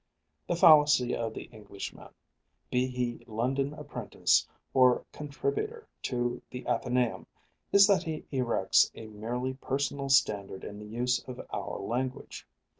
[0.47, 2.09] The fallacy of the Englishman,
[2.71, 7.27] be he London apprentice or contributor to the Athenæum,
[7.71, 12.47] is that he erects a merely personal standard in the use of our language.